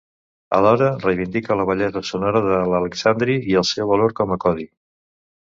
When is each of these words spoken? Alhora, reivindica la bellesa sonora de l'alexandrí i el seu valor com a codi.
Alhora, 0.59 0.87
reivindica 1.03 1.57
la 1.59 1.67
bellesa 1.71 2.03
sonora 2.11 2.43
de 2.47 2.57
l'alexandrí 2.71 3.39
i 3.53 3.59
el 3.63 3.69
seu 3.75 3.93
valor 3.95 4.17
com 4.23 4.35
a 4.39 4.43
codi. 4.47 4.71